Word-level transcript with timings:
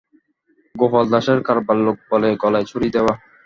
গোপাল 0.75 1.05
দাসের 1.11 1.39
কারবার 1.47 1.77
লোকে 1.85 2.03
বলে 2.11 2.29
গলায় 2.41 2.67
ছুরিদেওয়া। 2.69 3.13